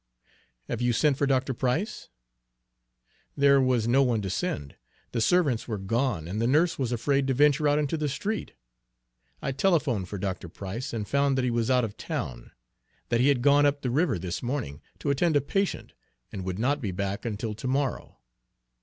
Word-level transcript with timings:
"Have 0.67 0.81
you 0.81 0.93
sent 0.93 1.15
for 1.15 1.27
Dr. 1.27 1.53
Price?" 1.53 2.09
"There 3.37 3.61
was 3.61 3.87
no 3.87 4.01
one 4.01 4.19
to 4.23 4.31
send, 4.31 4.75
the 5.11 5.21
servants 5.21 5.67
were 5.67 5.77
gone, 5.77 6.27
and 6.27 6.41
the 6.41 6.47
nurse 6.47 6.79
was 6.79 6.91
afraid 6.91 7.27
to 7.27 7.35
venture 7.35 7.67
out 7.67 7.77
into 7.77 7.97
the 7.97 8.09
street. 8.09 8.53
I 9.43 9.51
telephoned 9.51 10.09
for 10.09 10.17
Dr. 10.17 10.49
Price, 10.49 10.91
and 10.91 11.07
found 11.07 11.37
that 11.37 11.45
he 11.45 11.51
was 11.51 11.69
out 11.69 11.85
of 11.85 11.97
town; 11.97 12.49
that 13.09 13.21
he 13.21 13.27
had 13.27 13.43
gone 13.43 13.67
up 13.67 13.83
the 13.83 13.91
river 13.91 14.17
this 14.17 14.41
morning 14.41 14.81
to 14.97 15.11
attend 15.11 15.35
a 15.35 15.41
patient, 15.41 15.93
and 16.31 16.43
would 16.45 16.57
not 16.57 16.81
be 16.81 16.89
back 16.91 17.23
until 17.23 17.53
to 17.53 17.67
morrow. 17.67 18.17